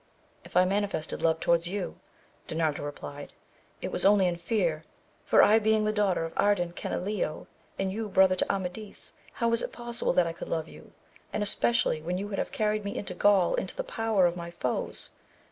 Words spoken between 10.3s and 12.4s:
could love you? and• especially when you would